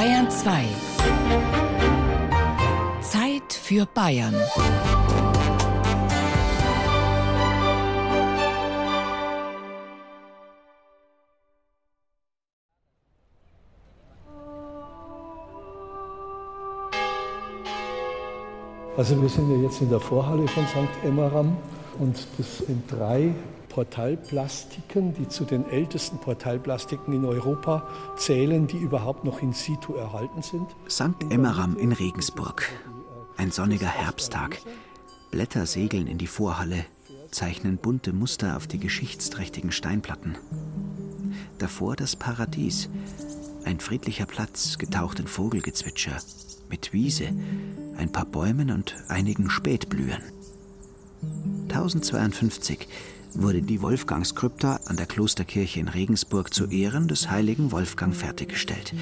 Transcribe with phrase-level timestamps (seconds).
[0.00, 0.64] Bayern 2.
[3.02, 4.34] Zeit für Bayern.
[18.96, 21.04] Also wir sind ja jetzt in der Vorhalle von St.
[21.04, 21.58] Emmeram
[21.98, 23.34] und das sind drei
[23.70, 30.42] Portalplastiken, die zu den ältesten Portalplastiken in Europa zählen, die überhaupt noch in situ erhalten
[30.42, 30.66] sind.
[30.88, 31.30] St.
[31.30, 32.68] Emmeram in Regensburg.
[33.38, 34.60] Ein sonniger Herbsttag.
[35.30, 36.84] Blätter segeln in die Vorhalle,
[37.30, 40.36] zeichnen bunte Muster auf die geschichtsträchtigen Steinplatten.
[41.58, 42.90] Davor das Paradies.
[43.64, 46.18] Ein friedlicher Platz, getaucht in Vogelgezwitscher,
[46.68, 47.28] mit Wiese,
[47.96, 50.22] ein paar Bäumen und einigen Spätblühern.
[51.68, 52.88] 1052
[53.34, 58.94] wurde die Wolfgangskrypta an der Klosterkirche in Regensburg zu Ehren des heiligen Wolfgang fertiggestellt.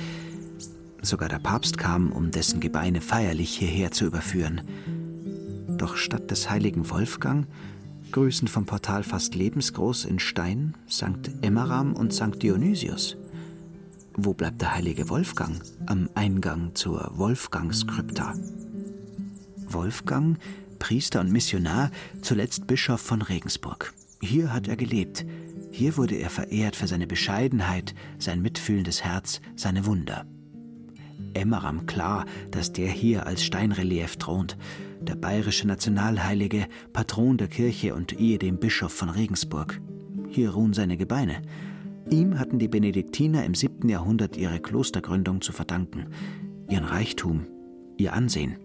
[1.02, 4.62] Sogar der Papst kam, um dessen Gebeine feierlich hierher zu überführen.
[5.78, 7.46] Doch statt des heiligen Wolfgang
[8.10, 11.30] grüßen vom Portal fast lebensgroß in Stein St.
[11.42, 12.42] Emmeram und St.
[12.42, 13.16] Dionysius.
[14.16, 18.34] Wo bleibt der heilige Wolfgang am Eingang zur Wolfgangskrypta?
[19.68, 20.38] Wolfgang,
[20.78, 21.90] Priester und Missionar,
[22.22, 23.92] zuletzt Bischof von Regensburg.
[24.20, 25.24] Hier hat er gelebt.
[25.70, 30.26] Hier wurde er verehrt für seine Bescheidenheit, sein mitfühlendes Herz, seine Wunder.
[31.34, 34.56] Emmeram klar, dass der hier als Steinrelief thront,
[35.00, 39.80] der bayerische Nationalheilige, Patron der Kirche und ehedem Bischof von Regensburg.
[40.28, 41.42] Hier ruhen seine Gebeine.
[42.10, 43.88] Ihm hatten die Benediktiner im 7.
[43.88, 46.06] Jahrhundert ihre Klostergründung zu verdanken,
[46.68, 47.46] ihren Reichtum,
[47.98, 48.56] ihr Ansehen.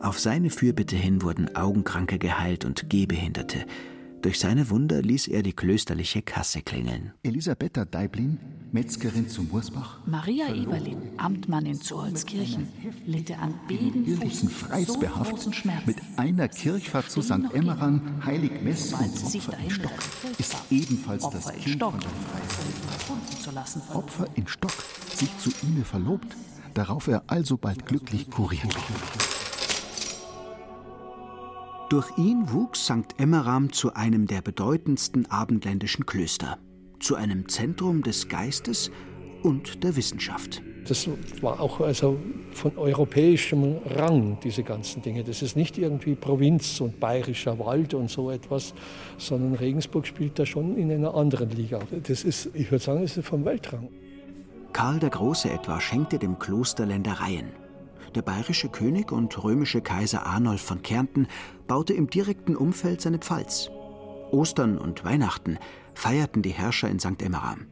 [0.00, 3.66] Auf seine Fürbitte hin wurden Augenkranke geheilt und Gehbehinderte,
[4.24, 7.12] durch seine Wunder ließ er die klösterliche Kasse klingeln.
[7.22, 8.38] Elisabetta Deiblin,
[8.72, 9.98] Metzgerin zu Mursbach.
[10.06, 12.66] Maria Eberlin, Amtmannin zu Holzkirchen,
[13.04, 14.48] litte an beiden Füßen
[14.86, 14.98] so
[15.84, 17.52] mit einer Kirchfahrt zu St.
[17.52, 19.92] Emmeran, Heilig Mess und Opfer in Stock,
[20.38, 22.00] ist ebenfalls Opfer das Kind von
[23.54, 24.84] der Opfer in Stock,
[25.14, 26.34] sich zu ihm verlobt,
[26.72, 28.74] darauf er alsobald glücklich kuriert.
[31.90, 33.18] Durch ihn wuchs St.
[33.18, 36.56] Emmeram zu einem der bedeutendsten abendländischen Klöster,
[36.98, 38.90] zu einem Zentrum des Geistes
[39.42, 40.62] und der Wissenschaft.
[40.88, 41.06] Das
[41.42, 42.18] war auch also
[42.52, 45.24] von europäischem Rang, diese ganzen Dinge.
[45.24, 48.74] Das ist nicht irgendwie Provinz und bayerischer Wald und so etwas,
[49.18, 51.80] sondern Regensburg spielt da schon in einer anderen Liga.
[52.06, 53.88] Das ist, ich würde sagen, das ist vom Weltrang.
[54.72, 57.63] Karl der Große etwa schenkte dem Kloster Ländereien.
[58.14, 61.26] Der bayerische König und römische Kaiser Arnulf von Kärnten
[61.66, 63.70] baute im direkten Umfeld seine Pfalz.
[64.30, 65.58] Ostern und Weihnachten
[65.94, 67.20] feierten die Herrscher in St.
[67.20, 67.66] Emmeram.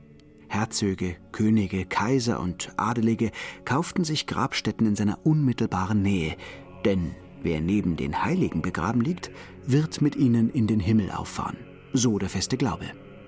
[0.48, 3.31] Herzöge, Könige, Kaiser und Adelige
[3.64, 6.36] kauften sich Grabstätten in seiner unmittelbaren Nähe,
[6.84, 9.31] denn wer neben den Heiligen begraben liegt,
[9.64, 11.56] wird mit ihnen in den Himmel auffahren.
[11.92, 12.86] So der feste Glaube.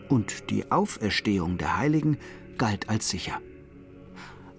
[0.09, 2.19] Und die Auferstehung der Heiligen
[2.59, 3.41] galt als sicher.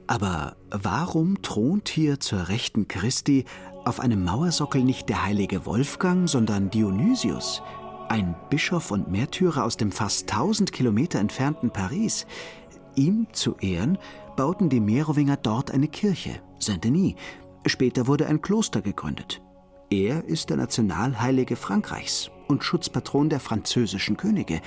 [0.08, 3.46] Aber warum thront hier zur Rechten Christi
[3.86, 7.64] auf einem Mauersockel nicht der heilige Wolfgang, sondern Dionysius,
[8.10, 12.28] ein Bischof und Märtyrer aus dem fast 1000 Kilometer entfernten Paris?
[12.96, 13.98] Ihm zu Ehren
[14.36, 17.16] bauten die Merowinger dort eine Kirche, Saint-Denis.
[17.66, 19.42] Später wurde ein Kloster gegründet.
[19.90, 24.62] Er ist der Nationalheilige Frankreichs und Schutzpatron der französischen Könige.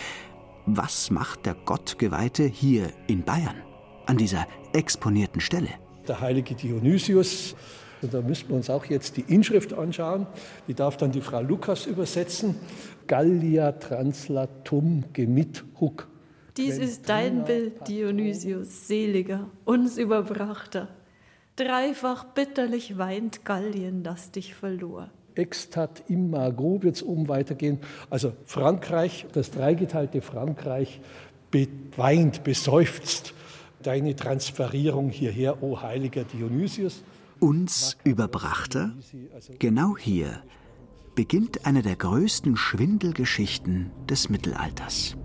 [0.67, 3.68] Was macht der Gottgeweihte hier in Bayern?
[4.09, 5.69] An dieser exponierten Stelle.
[6.09, 7.55] Der heilige Dionysius,
[8.01, 10.27] und da müssten wir uns auch jetzt die Inschrift anschauen,
[10.67, 12.55] die darf dann die Frau Lukas übersetzen.
[13.07, 16.09] Gallia translatum gemit huc.
[16.57, 20.89] Dies ist dein Bild, Dionysius, seliger, uns überbrachter.
[21.57, 25.11] Dreifach bitterlich weint Gallien, das dich verlor.
[25.35, 27.79] Extat immagro wird es oben weitergehen.
[28.11, 31.01] Also Frankreich, das dreigeteilte Frankreich,
[31.97, 33.35] weint, beseufzt
[33.83, 37.03] deine Transferierung hierher, o heiliger Dionysius.
[37.41, 38.93] Uns überbrachter?
[39.59, 40.43] Genau hier
[41.15, 45.17] beginnt eine der größten Schwindelgeschichten des Mittelalters.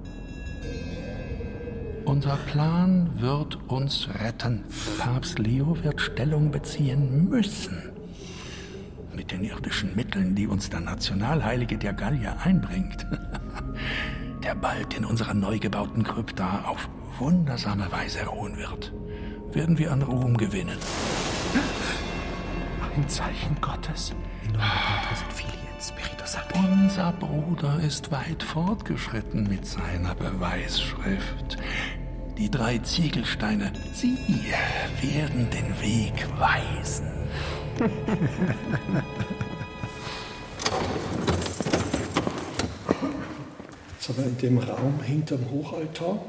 [2.06, 4.64] Unser Plan wird uns retten.
[4.98, 7.92] Papst Leo wird Stellung beziehen müssen.
[9.16, 13.06] Mit den irdischen Mitteln, die uns der Nationalheilige der Gallier einbringt.
[14.44, 16.90] Der bald in unserer neu gebauten Krypta auf
[17.20, 18.94] wundersame Weise ruhen wird,
[19.52, 20.78] werden wir an Ruhm gewinnen.
[22.96, 24.14] Ein Zeichen Gottes.
[26.54, 31.58] Unser Bruder ist weit fortgeschritten mit seiner Beweisschrift.
[32.38, 34.18] Die drei Ziegelsteine, sie
[35.02, 37.12] werden den Weg weisen.
[43.94, 46.20] Jetzt haben wir in dem Raum hinterm Hochaltar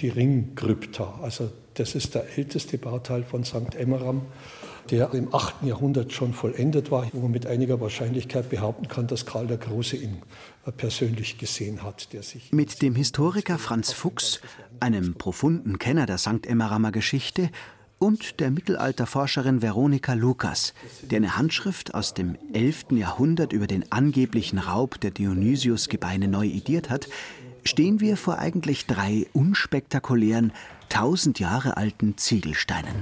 [0.00, 1.20] die Ringkrypta.
[1.22, 3.74] Also das ist der älteste Bauteil von St.
[3.76, 4.22] Emmeram,
[4.90, 5.62] der im 8.
[5.62, 9.96] Jahrhundert schon vollendet war, wo man mit einiger Wahrscheinlichkeit behaupten kann, dass Karl der Große
[9.96, 10.18] ihn
[10.66, 12.12] äh, persönlich gesehen hat.
[12.12, 14.40] Der sich mit dem Historiker Franz Fuchs,
[14.80, 16.46] einem profunden Kenner der St.
[16.46, 17.50] Emmeramer Geschichte,
[17.98, 20.74] und der Mittelalterforscherin Veronika Lukas,
[21.10, 22.86] die eine Handschrift aus dem 11.
[22.90, 27.08] Jahrhundert über den angeblichen Raub der Dionysius-Gebeine neu ediert hat,
[27.64, 30.52] stehen wir vor eigentlich drei unspektakulären,
[30.88, 32.94] tausend Jahre alten Ziegelsteinen.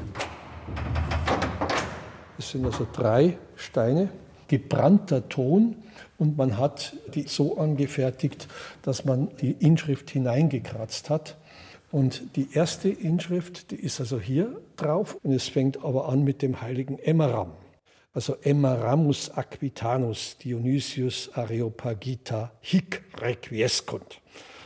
[2.38, 4.09] Es sind also drei Steine,
[4.49, 5.76] gebrannter Ton
[6.19, 8.49] und man hat die so angefertigt,
[8.82, 11.37] dass man die Inschrift hineingekratzt hat.
[11.91, 16.41] Und die erste Inschrift, die ist also hier drauf und es fängt aber an mit
[16.41, 17.53] dem heiligen Emmeram.
[18.15, 24.20] Also Emmeramus Aquitanus Dionysius Areopagita hic requiescunt.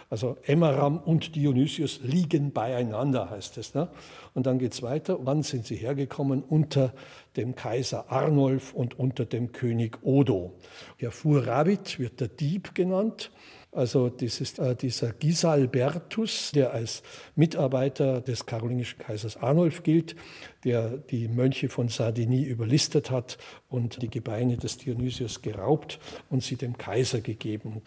[0.08, 3.74] Also Emmeram und Dionysius liegen beieinander, heißt es.
[3.74, 3.88] Ne?
[4.34, 5.18] Und dann geht es weiter.
[5.22, 6.42] Wann sind sie hergekommen?
[6.42, 6.92] Unter
[7.36, 10.54] dem Kaiser Arnulf und unter dem König Odo.
[11.00, 13.30] Der Furabit wird der Dieb genannt.
[13.76, 17.02] Also das ist äh, dieser Gisalbertus, der als
[17.34, 20.16] Mitarbeiter des karolingischen Kaisers Arnulf gilt,
[20.64, 23.36] der die Mönche von Sardinie überlistet hat
[23.68, 25.98] und die Gebeine des Dionysius geraubt
[26.30, 27.82] und sie dem Kaiser gegeben.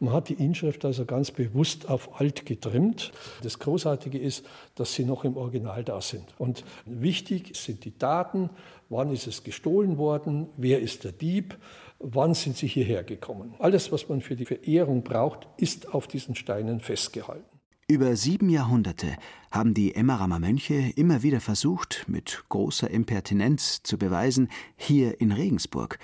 [0.00, 3.12] Man hat die Inschrift also ganz bewusst auf alt getrimmt.
[3.42, 4.44] Das Großartige ist,
[4.74, 6.34] dass sie noch im Original da sind.
[6.38, 8.50] Und wichtig sind die Daten,
[8.88, 11.56] wann ist es gestohlen worden, wer ist der Dieb,
[11.98, 13.54] wann sind sie hierher gekommen.
[13.58, 17.54] Alles, was man für die Verehrung braucht, ist auf diesen Steinen festgehalten.
[17.86, 19.14] Über sieben Jahrhunderte
[19.50, 25.98] haben die Emmeramer Mönche immer wieder versucht, mit großer Impertinenz zu beweisen, hier in Regensburg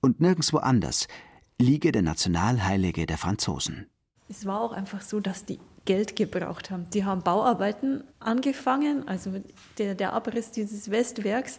[0.00, 1.08] und nirgendwo anders
[1.60, 3.86] liege der Nationalheilige der Franzosen.
[4.28, 6.88] Es war auch einfach so, dass die Geld gebraucht haben.
[6.90, 9.32] Die haben Bauarbeiten angefangen, also
[9.78, 11.58] der, der Abriss dieses Westwerks,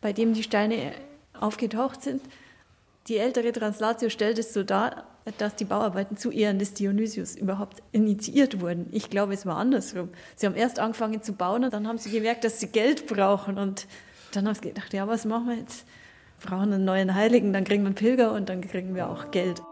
[0.00, 0.92] bei dem die Steine
[1.38, 2.22] aufgetaucht sind
[3.08, 5.06] die ältere Translatio stellt es so dar,
[5.38, 8.88] dass die Bauarbeiten zu Ehren des Dionysius überhaupt initiiert wurden.
[8.90, 10.08] Ich glaube, es war andersrum.
[10.34, 13.58] Sie haben erst angefangen zu bauen und dann haben sie gemerkt, dass sie Geld brauchen.
[13.58, 13.86] Und
[14.32, 15.86] dann haben sie gedacht, ja, was machen wir jetzt?
[16.42, 19.62] Brauchen einen neuen Heiligen, dann kriegen wir Pilger und dann kriegen wir auch Geld.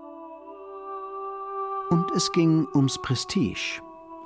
[1.91, 3.81] Und es ging ums Prestige.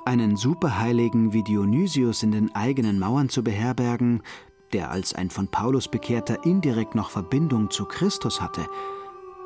[0.05, 4.23] Einen Superheiligen wie Dionysius in den eigenen Mauern zu beherbergen,
[4.73, 8.65] der als ein von Paulus Bekehrter indirekt noch Verbindung zu Christus hatte–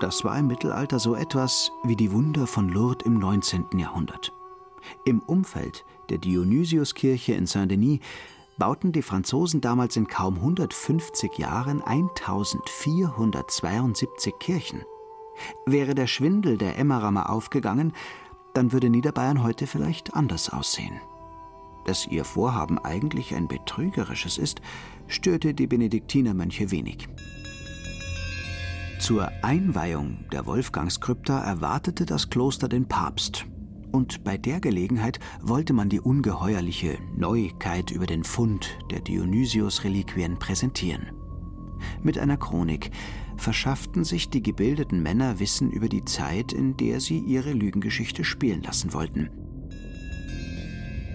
[0.04, 3.68] das war im Mittelalter so etwas wie die Wunder von Lourdes im 19.
[3.78, 4.34] Jahrhundert.
[5.06, 8.01] Im Umfeld der Dionysiuskirche in Saint-Denis
[8.57, 14.83] bauten die Franzosen damals in kaum 150 Jahren 1472 Kirchen.
[15.65, 17.94] Wäre der Schwindel der Emmeramer aufgegangen,
[18.53, 21.00] dann würde Niederbayern heute vielleicht anders aussehen.
[21.85, 24.61] Dass ihr Vorhaben eigentlich ein betrügerisches ist,
[25.07, 27.09] störte die Benediktinermönche wenig.
[28.99, 33.45] Zur Einweihung der Wolfgangskrypta erwartete das Kloster den Papst.
[33.94, 41.12] Und bei der Gelegenheit wollte man die ungeheuerliche Neuigkeit über den Fund der Dionysius-Reliquien präsentieren.
[42.02, 42.90] Mit einer Chronik
[43.38, 48.64] verschafften sich die gebildeten Männer Wissen über die Zeit, in der sie ihre Lügengeschichte spielen
[48.64, 49.30] lassen wollten.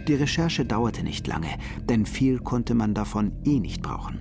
[0.07, 1.59] Die Recherche dauerte nicht lange,
[1.89, 4.21] denn viel konnte man davon eh nicht brauchen.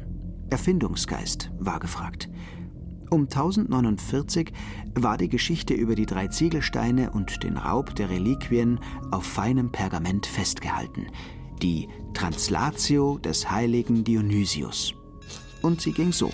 [0.50, 2.28] Erfindungsgeist war gefragt.
[3.10, 4.52] Um 1049
[4.96, 8.80] war die Geschichte über die drei Ziegelsteine und den Raub der Reliquien
[9.12, 11.08] auf feinem Pergament festgehalten,
[11.62, 14.94] die Translatio des heiligen Dionysius.
[15.62, 16.32] Und sie ging so.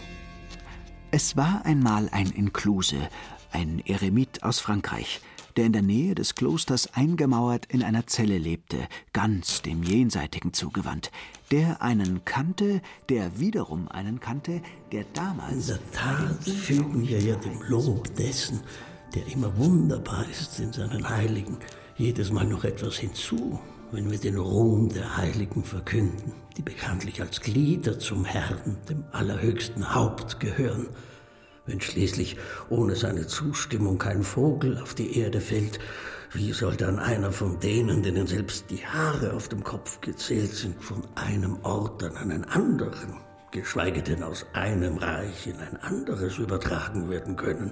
[1.12, 3.08] Es war einmal ein Inkluse,
[3.52, 5.22] ein Eremit aus Frankreich,
[5.58, 8.78] der in der Nähe des Klosters eingemauert in einer Zelle lebte,
[9.14, 11.12] ganz dem Jenseitigen zugewandt,
[11.52, 15.70] der einen kannte, der wiederum einen kannte, der damals.
[15.70, 18.62] In der Tat fügen wir ja dem Lob dessen,
[19.14, 21.58] der immer wunderbar ist in seinen Heiligen,
[21.98, 23.60] jedes Mal noch etwas hinzu,
[23.92, 29.94] wenn wir den Ruhm der Heiligen verkünden, die bekanntlich als Glieder zum Herrn, dem allerhöchsten
[29.94, 30.88] Haupt gehören
[31.66, 32.38] wenn schließlich
[32.70, 35.80] ohne seine Zustimmung kein Vogel auf die Erde fällt,
[36.34, 40.84] wie soll dann einer von denen, denen selbst die Haare auf dem Kopf gezählt sind,
[40.84, 43.18] von einem Ort an einen anderen,
[43.52, 47.72] geschweige denn aus einem Reich in ein anderes übertragen werden können,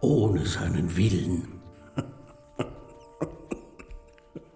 [0.00, 1.61] ohne seinen Willen?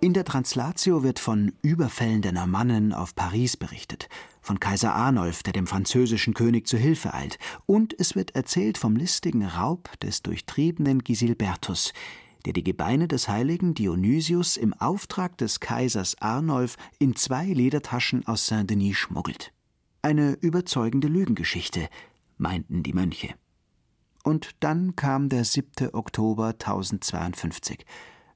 [0.07, 4.09] In der Translatio wird von Überfällen der Normannen auf Paris berichtet,
[4.41, 8.95] von Kaiser Arnulf, der dem französischen König zu Hilfe eilt, und es wird erzählt vom
[8.95, 11.93] listigen Raub des durchtriebenen Gisilbertus,
[12.45, 18.47] der die Gebeine des heiligen Dionysius im Auftrag des Kaisers Arnulf in zwei Ledertaschen aus
[18.47, 19.53] Saint-Denis schmuggelt.
[20.03, 21.89] Eine überzeugende Lügengeschichte,
[22.39, 23.35] meinten die Mönche.
[24.23, 25.95] Und dann kam der 7.
[25.95, 27.85] Oktober 1052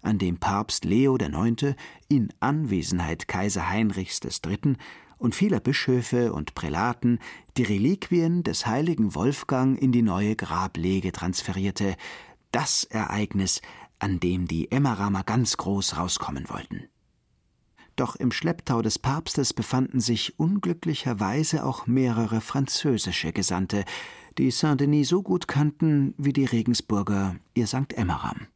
[0.03, 1.75] an dem Papst Leo IX.
[2.09, 4.77] in Anwesenheit Kaiser Heinrichs III.
[5.19, 7.19] und vieler Bischöfe und Prälaten
[7.57, 11.97] die Reliquien des heiligen Wolfgang in die neue Grablege transferierte,
[12.53, 13.61] das Ereignis,
[13.99, 16.89] an dem die Emmeramer ganz groß rauskommen wollten.
[17.97, 23.85] Doch im Schlepptau des Papstes befanden sich unglücklicherweise auch mehrere französische Gesandte,
[24.39, 27.93] die Saint-Denis so gut kannten wie die Regensburger ihr St.
[27.93, 28.47] Emmeram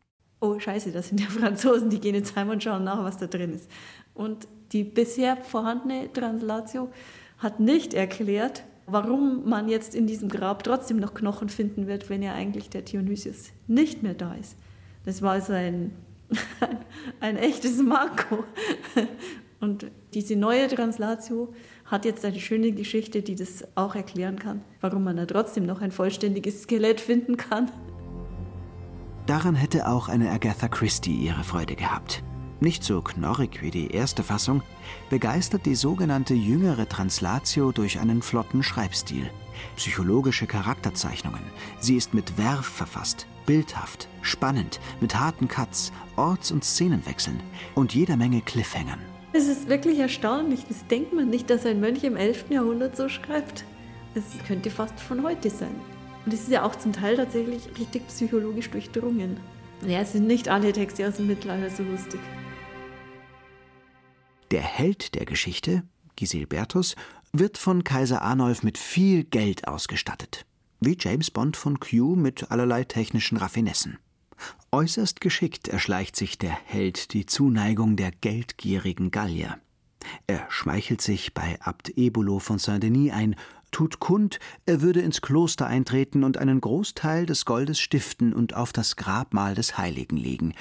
[0.44, 3.26] oh scheiße, das sind ja Franzosen, die gehen jetzt heim und schauen nach, was da
[3.26, 3.70] drin ist.
[4.14, 6.90] Und die bisher vorhandene Translatio
[7.38, 12.22] hat nicht erklärt, warum man jetzt in diesem Grab trotzdem noch Knochen finden wird, wenn
[12.22, 14.56] ja eigentlich der Dionysius nicht mehr da ist.
[15.04, 15.92] Das war also ein,
[16.60, 16.78] ein,
[17.20, 18.44] ein echtes Manko.
[19.60, 21.54] Und diese neue Translatio
[21.86, 25.80] hat jetzt eine schöne Geschichte, die das auch erklären kann, warum man da trotzdem noch
[25.80, 27.70] ein vollständiges Skelett finden kann.
[29.26, 32.22] Daran hätte auch eine Agatha Christie ihre Freude gehabt.
[32.60, 34.62] Nicht so knorrig wie die erste Fassung,
[35.08, 39.30] begeistert die sogenannte jüngere Translatio durch einen flotten Schreibstil,
[39.76, 41.42] psychologische Charakterzeichnungen.
[41.80, 47.40] Sie ist mit Werf verfasst, bildhaft, spannend, mit harten Cuts, Orts- und Szenenwechseln
[47.74, 49.00] und jeder Menge Cliffhangern.
[49.32, 50.66] Es ist wirklich erstaunlich.
[50.68, 52.50] Das denkt man nicht, dass ein Mönch im 11.
[52.50, 53.64] Jahrhundert so schreibt.
[54.14, 55.74] Es könnte fast von heute sein.
[56.24, 59.36] Und es ist ja auch zum Teil tatsächlich richtig psychologisch durchdrungen.
[59.86, 62.20] Ja, es sind nicht alle Texte aus dem Mittelalter so lustig.
[64.50, 65.82] Der Held der Geschichte,
[66.16, 66.96] Gisilbertus,
[67.32, 70.46] wird von Kaiser Arnulf mit viel Geld ausgestattet.
[70.80, 73.98] Wie James Bond von Q mit allerlei technischen Raffinessen.
[74.70, 79.58] Äußerst geschickt erschleicht sich der Held die Zuneigung der geldgierigen Gallier.
[80.26, 83.36] Er schmeichelt sich bei Abt Ebulo von Saint-Denis ein
[83.74, 88.72] tut kund, er würde ins Kloster eintreten und einen Großteil des Goldes stiften und auf
[88.72, 90.54] das Grabmal des Heiligen legen,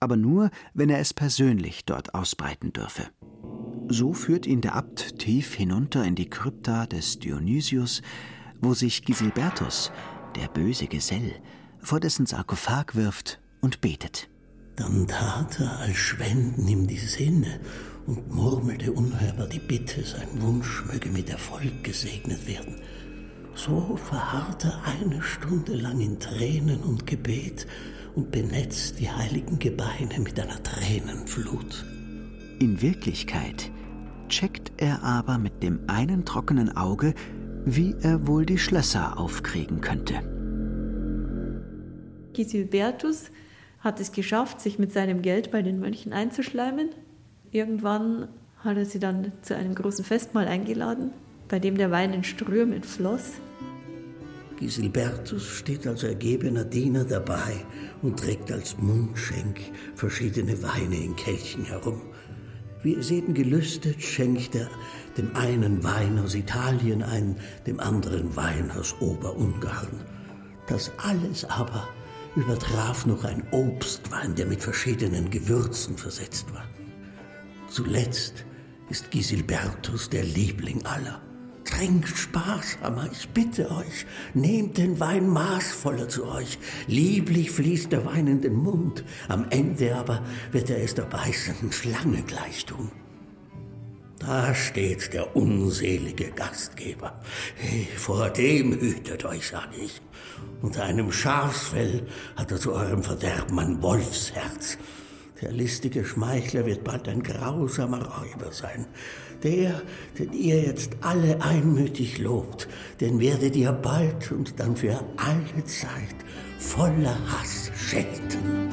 [0.00, 3.08] aber nur, wenn er es persönlich dort ausbreiten dürfe.
[3.88, 8.02] So führt ihn der Abt tief hinunter in die Krypta des Dionysius,
[8.60, 9.90] wo sich Gisilbertus,
[10.36, 11.40] der böse Gesell,
[11.78, 14.28] vor dessen Sarkophag wirft und betet.
[14.76, 17.60] Dann tat er, als schwänden ihm die Sinne
[18.08, 22.76] und murmelte unhörbar die Bitte, sein Wunsch möge mit Erfolg gesegnet werden.
[23.54, 27.66] So verharrt er eine Stunde lang in Tränen und Gebet
[28.14, 31.84] und benetzt die heiligen Gebeine mit einer Tränenflut.
[32.58, 33.70] In Wirklichkeit
[34.30, 37.12] checkt er aber mit dem einen trockenen Auge,
[37.66, 40.14] wie er wohl die Schlösser aufkriegen könnte.
[42.32, 43.24] Gisilbertus
[43.80, 46.88] hat es geschafft, sich mit seinem Geld bei den Mönchen einzuschleimen
[47.50, 48.28] Irgendwann
[48.58, 51.12] hat er sie dann zu einem großen Festmahl eingeladen,
[51.48, 53.32] bei dem der Wein in Strömen floss.
[54.58, 57.64] Gisilbertus steht als ergebener Diener dabei
[58.02, 59.60] und trägt als Mundschenk
[59.94, 62.02] verschiedene Weine in Kelchen herum.
[62.82, 64.68] Wie es eben gelüstet, schenkt er
[65.16, 67.36] dem einen Wein aus Italien ein,
[67.66, 69.88] dem anderen Wein aus Oberungarn.
[70.66, 71.88] Das alles aber
[72.36, 76.64] übertraf noch ein Obstwein, der mit verschiedenen Gewürzen versetzt war.
[77.68, 78.44] Zuletzt
[78.88, 81.20] ist Gisilbertus der Liebling aller.
[81.64, 86.58] Trinkt sparsamer, ich bitte euch, nehmt den Wein maßvoller zu euch.
[86.86, 91.70] Lieblich fließt der Wein in den Mund, am Ende aber wird er es der beißenden
[91.70, 92.90] Schlange gleich tun.
[94.18, 97.20] Da steht der unselige Gastgeber.
[97.56, 100.00] Hey, vor dem hütet euch, sage ich.
[100.60, 104.78] Unter einem Schafsfell hat er zu eurem Verderben ein Wolfsherz.
[105.40, 108.86] Der listige Schmeichler wird bald ein grausamer Räuber sein.
[109.44, 109.82] Der,
[110.18, 112.68] den ihr jetzt alle einmütig lobt,
[113.00, 116.16] den werdet ihr bald und dann für alle Zeit
[116.58, 118.68] voller Hass schelten.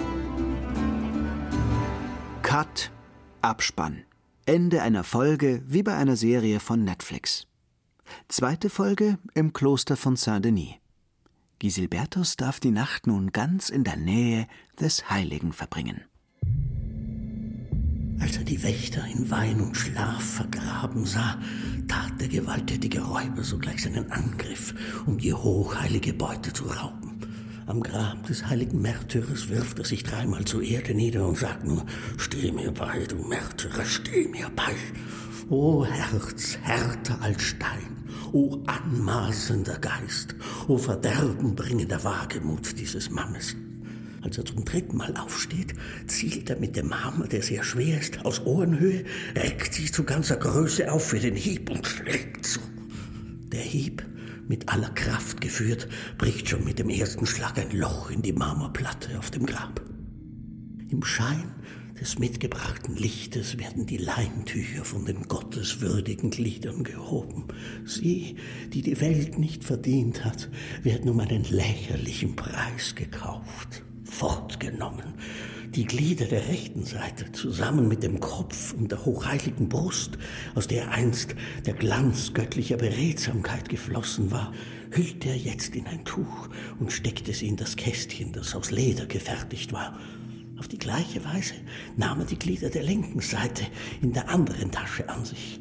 [2.42, 2.92] Cut,
[3.42, 4.04] Abspann.
[4.48, 7.48] Ende einer Folge wie bei einer Serie von Netflix.
[8.28, 10.76] Zweite Folge im Kloster von Saint-Denis.
[11.60, 14.48] Gisilbertus darf die Nacht nun ganz in der Nähe
[14.80, 16.06] des Heiligen verbringen.
[18.20, 21.40] Als er die Wächter in Wein und Schlaf vergraben sah,
[21.88, 24.74] tat der gewalttätige Räuber sogleich seinen Angriff,
[25.06, 27.20] um die hochheilige Beute zu rauben.
[27.68, 31.84] Am Grab des heiligen Märtyrers wirft er sich dreimal zur Erde nieder und sagt nur,
[32.18, 34.76] steh mir bei, du Märtyrer, steh mir bei.
[35.50, 40.36] O Herz, härter als Stein, o anmaßender Geist,
[40.68, 43.56] o verderbenbringender Wagemut dieses Mannes.
[44.26, 45.76] Als er zum dritten Mal aufsteht,
[46.08, 49.06] zielt er mit dem Hammer, der sehr schwer ist, aus Ohrenhöhe,
[49.36, 52.60] reckt sich zu ganzer Größe auf für den Hieb und schlägt zu.
[53.52, 54.04] Der Hieb
[54.48, 59.20] mit aller Kraft geführt, bricht schon mit dem ersten Schlag ein Loch in die Marmorplatte
[59.20, 59.80] auf dem Grab.
[60.90, 61.54] Im Schein
[62.02, 67.46] des mitgebrachten Lichtes werden die Leintücher von den gotteswürdigen Gliedern gehoben.
[67.86, 68.38] Sie,
[68.74, 70.50] die die Welt nicht verdient hat,
[70.82, 73.84] werden um einen lächerlichen Preis gekauft,
[74.18, 75.14] fortgenommen
[75.76, 80.18] die Glieder der rechten Seite zusammen mit dem Kopf und der hochheiligen Brust,
[80.54, 84.54] aus der einst der Glanz göttlicher Beredsamkeit geflossen war,
[84.92, 89.06] hüllt er jetzt in ein Tuch und steckte sie in das Kästchen, das aus Leder
[89.06, 90.00] gefertigt war.
[90.58, 91.56] Auf die gleiche Weise
[91.98, 93.66] nahm er die Glieder der linken Seite
[94.02, 95.60] in der anderen Tasche an sich.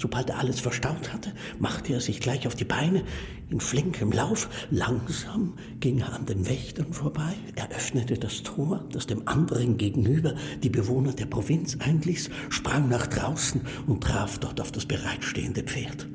[0.00, 3.04] Sobald er alles verstaut hatte, machte er sich gleich auf die Beine.
[3.50, 7.34] In flinkem Lauf, langsam ging er an den Wächtern vorbei.
[7.54, 13.08] Er öffnete das Tor, das dem anderen gegenüber die Bewohner der Provinz einließ, sprang nach
[13.08, 16.08] draußen und traf dort auf das bereitstehende Pferd.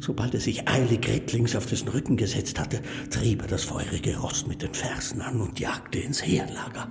[0.00, 4.46] Sobald er sich eilig rittlings auf dessen Rücken gesetzt hatte, trieb er das feurige Ross
[4.46, 6.90] mit den Fersen an und jagte ins Heerlager.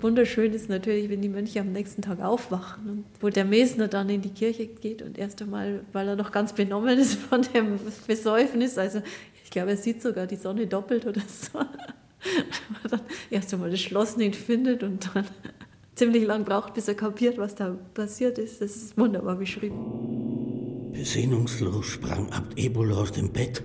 [0.00, 4.08] Wunderschön ist natürlich, wenn die Mönche am nächsten Tag aufwachen und wo der Mesner dann
[4.08, 7.80] in die Kirche geht und erst einmal, weil er noch ganz benommen ist von dem
[8.06, 9.02] Besäufnis, also
[9.44, 11.58] ich glaube, er sieht sogar die Sonne doppelt oder so,
[12.90, 13.00] dann
[13.30, 15.24] erst einmal das Schloss nicht findet und dann
[15.96, 18.60] ziemlich lang braucht, bis er kapiert, was da passiert ist.
[18.60, 20.92] Das ist wunderbar beschrieben.
[20.92, 23.62] Besinnungslos sprang Abt Ebola aus dem Bett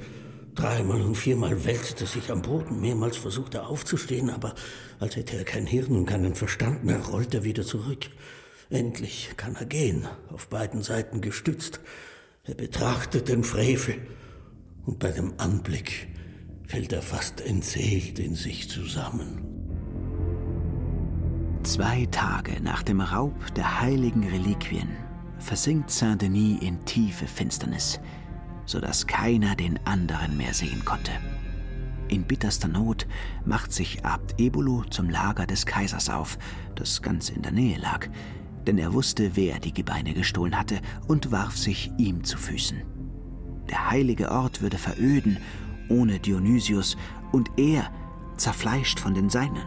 [0.56, 4.54] Dreimal und viermal wälzte sich am Boden, mehrmals versuchte er aufzustehen, aber
[5.00, 8.10] als hätte er kein Hirn und keinen Verstand mehr, rollt er wieder zurück.
[8.70, 11.80] Endlich kann er gehen, auf beiden Seiten gestützt.
[12.44, 13.96] Er betrachtet den Frevel
[14.86, 16.08] und bei dem Anblick
[16.68, 19.42] fällt er fast entseelt in sich zusammen.
[21.64, 24.90] Zwei Tage nach dem Raub der heiligen Reliquien
[25.40, 28.00] versinkt Saint-Denis in tiefe Finsternis
[28.66, 31.12] so dass keiner den anderen mehr sehen konnte.
[32.10, 33.08] In bitterster Not
[33.46, 36.38] macht sich Abt Ebolo zum Lager des Kaisers auf,
[36.76, 38.08] das ganz in der Nähe lag,
[38.68, 42.82] denn er wusste, wer die Gebeine gestohlen hatte und warf sich ihm zu Füßen.
[43.70, 45.38] Der heilige Ort würde veröden
[45.90, 46.98] ohne Dionysius
[47.32, 47.90] und er
[48.38, 49.66] zerfleischt von den Seinen.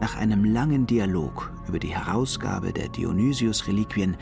[0.00, 4.16] Nach einem langen Dialog über die Herausgabe der Dionysius-Reliquien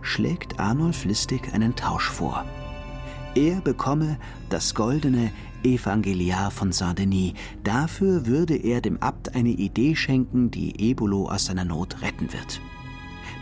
[0.00, 2.44] schlägt Arnulf Listig einen Tausch vor–
[3.36, 4.18] er bekomme
[4.48, 5.30] das goldene
[5.62, 7.34] Evangeliar von Saint-Denis.
[7.62, 12.60] Dafür würde er dem Abt eine Idee schenken, die Ebolo aus seiner Not retten wird.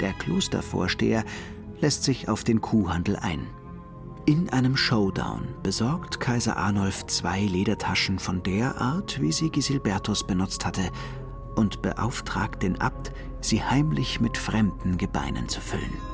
[0.00, 1.24] Der Klostervorsteher
[1.80, 3.46] lässt sich auf den Kuhhandel ein.
[4.26, 10.64] In einem Showdown besorgt Kaiser Arnulf zwei Ledertaschen von der Art, wie sie Gisilbertus benutzt
[10.64, 10.90] hatte,
[11.56, 16.13] und beauftragt den Abt, sie heimlich mit fremden Gebeinen zu füllen.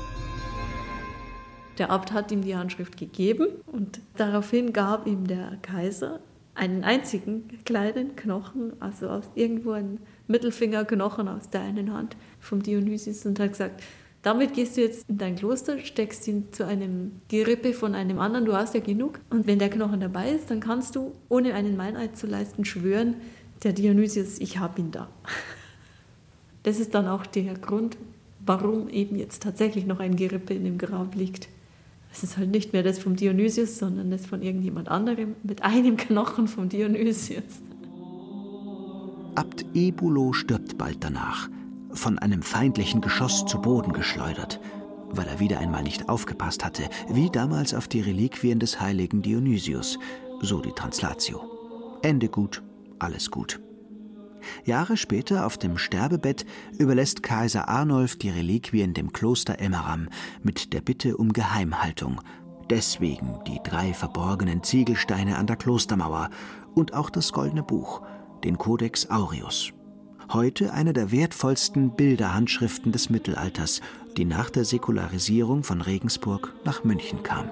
[1.80, 6.20] Der Abt hat ihm die Handschrift gegeben und daraufhin gab ihm der Kaiser
[6.54, 13.24] einen einzigen kleinen Knochen, also aus irgendwo ein Mittelfingerknochen aus der einen Hand vom Dionysius
[13.24, 13.82] und hat gesagt,
[14.20, 18.44] damit gehst du jetzt in dein Kloster, steckst ihn zu einem Gerippe von einem anderen,
[18.44, 19.18] du hast ja genug.
[19.30, 23.16] Und wenn der Knochen dabei ist, dann kannst du, ohne einen Meineid zu leisten, schwören,
[23.62, 25.08] der Dionysius, ich habe ihn da.
[26.62, 27.96] Das ist dann auch der Grund,
[28.44, 31.48] warum eben jetzt tatsächlich noch ein Gerippe in dem Grab liegt.
[32.12, 35.96] Es ist halt nicht mehr das vom Dionysius, sondern das von irgendjemand anderem mit einem
[35.96, 37.62] Knochen vom Dionysius.
[39.36, 41.48] Abt Ebulo stirbt bald danach,
[41.92, 44.60] von einem feindlichen Geschoss zu Boden geschleudert,
[45.10, 49.98] weil er wieder einmal nicht aufgepasst hatte, wie damals auf die Reliquien des heiligen Dionysius,
[50.40, 51.42] so die Translatio.
[52.02, 52.62] Ende gut,
[52.98, 53.60] alles gut.
[54.64, 56.46] Jahre später auf dem Sterbebett
[56.78, 60.08] überlässt Kaiser Arnulf die Reliquien dem Kloster Emmeram
[60.42, 62.20] mit der Bitte um Geheimhaltung.
[62.68, 66.30] Deswegen die drei verborgenen Ziegelsteine an der Klostermauer
[66.74, 68.02] und auch das goldene Buch,
[68.44, 69.72] den Codex Aureus.
[70.32, 73.80] Heute eine der wertvollsten Bilderhandschriften des Mittelalters,
[74.16, 77.50] die nach der Säkularisierung von Regensburg nach München kam.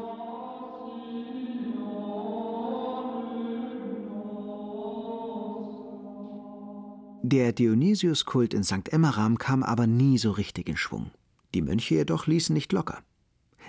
[7.30, 8.90] Der Dionysiuskult in St.
[8.90, 11.10] Emmeram kam aber nie so richtig in Schwung.
[11.54, 13.02] Die Mönche jedoch ließen nicht locker.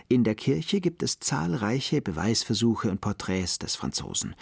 [0.08, 4.34] In der Kirche gibt es zahlreiche Beweisversuche und Porträts des Franzosen.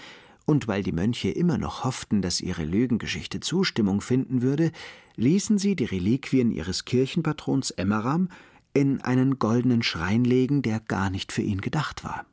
[0.45, 4.71] Und weil die Mönche immer noch hofften, dass ihre Lügengeschichte Zustimmung finden würde,
[5.15, 8.29] ließen sie die Reliquien ihres Kirchenpatrons Emmeram
[8.75, 12.27] in einen goldenen Schrein legen, der gar nicht für ihn gedacht war.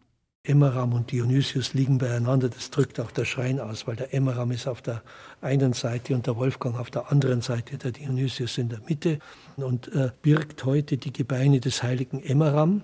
[0.46, 2.50] Emmeram und Dionysius liegen beieinander.
[2.50, 5.02] Das drückt auch der Schrein aus, weil der Emmeram ist auf der
[5.40, 9.20] einen Seite und der Wolfgang auf der anderen Seite, der Dionysius in der Mitte
[9.56, 12.82] und äh, birgt heute die Gebeine des heiligen Emmeram.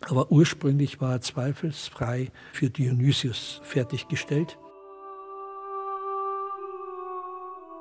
[0.00, 4.58] Aber ursprünglich war er zweifelsfrei für Dionysius fertiggestellt.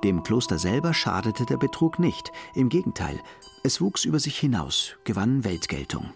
[0.03, 2.31] Dem Kloster selber schadete der Betrug nicht.
[2.53, 3.19] Im Gegenteil,
[3.63, 6.13] es wuchs über sich hinaus, gewann Weltgeltung.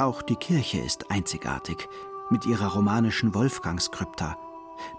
[0.00, 1.88] Auch die Kirche ist einzigartig
[2.30, 4.36] mit ihrer romanischen Wolfgangskrypta,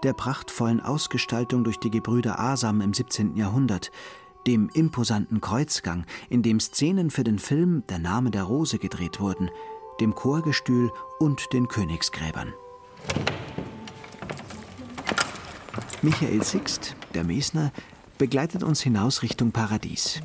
[0.02, 3.36] der prachtvollen Ausgestaltung durch die Gebrüder Asam im 17.
[3.36, 3.90] Jahrhundert,
[4.46, 9.50] dem imposanten Kreuzgang, in dem Szenen für den Film Der Name der Rose gedreht wurden,
[10.00, 12.52] dem Chorgestühl und den Königsgräbern.
[16.02, 17.72] Michael Sixt, der Mesner,
[18.16, 20.20] begleitet uns hinaus Richtung Paradies.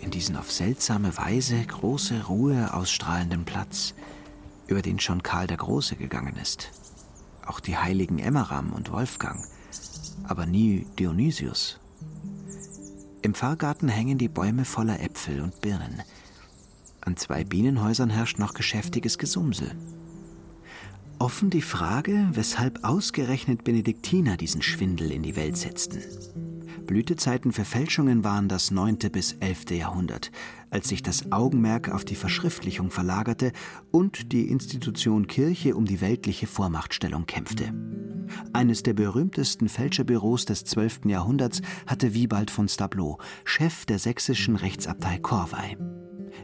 [0.00, 3.94] In diesen auf seltsame Weise große Ruhe ausstrahlenden Platz–
[4.66, 6.70] über den schon Karl der Große gegangen ist.
[7.46, 9.44] Auch die heiligen Emmeram und Wolfgang,
[10.24, 11.78] aber nie Dionysius.
[13.22, 16.02] Im Pfarrgarten hängen die Bäume voller Äpfel und Birnen.
[17.00, 19.74] An zwei Bienenhäusern herrscht noch geschäftiges Gesumsel.
[21.18, 26.02] Offen die Frage, weshalb ausgerechnet Benediktiner diesen Schwindel in die Welt setzten.
[26.86, 28.98] Blütezeiten für Fälschungen waren das 9.
[29.10, 29.70] bis 11.
[29.70, 30.30] Jahrhundert,
[30.70, 33.52] als sich das Augenmerk auf die Verschriftlichung verlagerte
[33.90, 37.72] und die Institution Kirche um die weltliche Vormachtstellung kämpfte.
[38.52, 41.06] Eines der berühmtesten Fälscherbüros des 12.
[41.06, 45.76] Jahrhunderts hatte Wiebald von Stablo, Chef der sächsischen Rechtsabtei Korvey.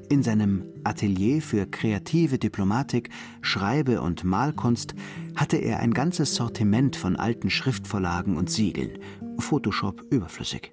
[0.08, 3.10] In seinem Atelier für kreative Diplomatik,
[3.42, 4.94] Schreibe- und Malkunst
[5.36, 8.98] hatte er ein ganzes Sortiment von alten Schriftvorlagen und Siegeln,
[9.38, 10.72] Photoshop überflüssig.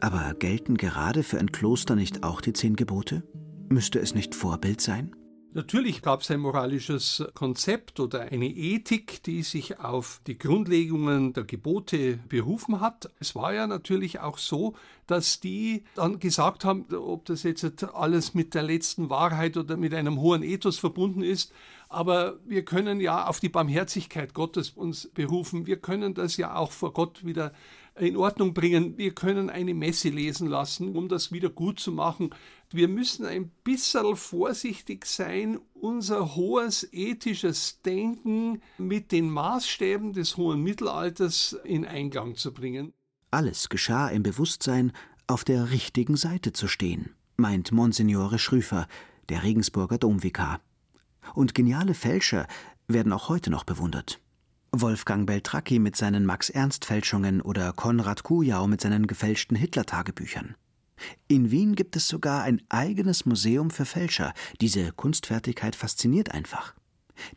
[0.00, 3.22] Aber gelten gerade für ein Kloster nicht auch die zehn Gebote?
[3.68, 5.14] Müsste es nicht Vorbild sein?
[5.52, 11.42] Natürlich gab es ein moralisches Konzept oder eine Ethik, die sich auf die Grundlegungen der
[11.42, 13.10] Gebote berufen hat.
[13.18, 14.76] Es war ja natürlich auch so,
[15.08, 19.92] dass die dann gesagt haben, ob das jetzt alles mit der letzten Wahrheit oder mit
[19.92, 21.52] einem hohen Ethos verbunden ist,
[21.88, 25.66] aber wir können ja auf die Barmherzigkeit Gottes uns berufen.
[25.66, 27.52] Wir können das ja auch vor Gott wieder
[27.98, 28.96] in Ordnung bringen.
[28.96, 32.30] Wir können eine Messe lesen lassen, um das wieder gut zu machen.
[32.72, 40.62] Wir müssen ein bisschen vorsichtig sein, unser hohes ethisches Denken mit den Maßstäben des hohen
[40.62, 42.92] Mittelalters in Einklang zu bringen.
[43.32, 44.92] Alles geschah im Bewusstsein,
[45.26, 48.86] auf der richtigen Seite zu stehen, meint Monsignore Schrüfer,
[49.28, 50.60] der Regensburger Domvikar.
[51.34, 52.46] Und geniale Fälscher
[52.86, 54.20] werden auch heute noch bewundert.
[54.70, 60.54] Wolfgang Beltracchi mit seinen Max-Ernst-Fälschungen oder Konrad Kujau mit seinen gefälschten Hitler-Tagebüchern.
[61.28, 64.32] In Wien gibt es sogar ein eigenes Museum für Fälscher.
[64.60, 66.74] Diese Kunstfertigkeit fasziniert einfach.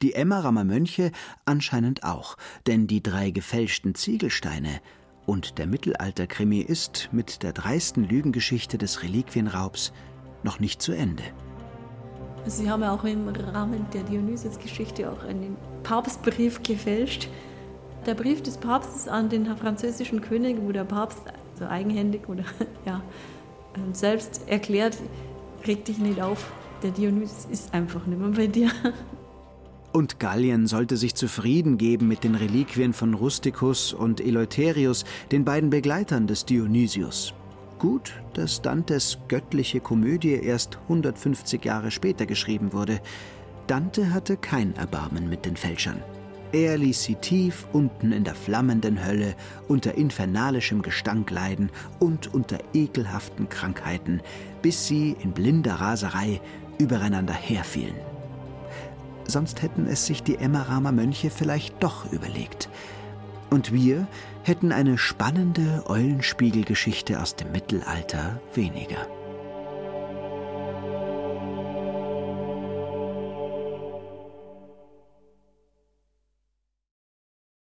[0.02, 1.12] Die Emmeramer Mönche
[1.46, 4.82] anscheinend auch, denn die drei gefälschten Ziegelsteine
[5.26, 9.94] und der Mittelalterkrimi ist mit der dreisten Lügengeschichte des Reliquienraubs
[10.44, 11.24] noch nicht zu Ende.
[12.46, 17.30] Sie haben ja auch im Rahmen der Dionysius-Geschichte auch einen Papstbrief gefälscht.
[18.06, 21.22] Der Brief des Papstes an den französischen König, wo der Papst
[21.58, 22.44] so eigenhändig oder
[22.86, 23.02] ja,
[23.94, 24.98] selbst erklärt,
[25.66, 28.72] reg dich nicht auf, der Dionysius ist einfach nicht mehr bei dir.
[29.94, 35.70] Und Gallien sollte sich zufrieden geben mit den Reliquien von Rusticus und Eleutherius, den beiden
[35.70, 37.36] Begleitern des Dionysius.
[37.78, 43.02] Gut, dass Dantes göttliche Komödie erst 150 Jahre später geschrieben wurde.
[43.68, 46.02] Dante hatte kein Erbarmen mit den Fälschern.
[46.54, 49.36] Er ließ sie tief unten in der flammenden Hölle
[49.68, 54.22] unter infernalischem Gestank leiden und unter ekelhaften Krankheiten,
[54.62, 56.40] bis sie in blinder Raserei
[56.78, 57.96] übereinander herfielen.
[59.26, 62.70] Sonst hätten es sich die Emmeramer Mönche vielleicht doch überlegt.
[63.50, 64.08] Und wir
[64.44, 69.08] hätten eine spannende Eulenspiegelgeschichte aus dem Mittelalter weniger.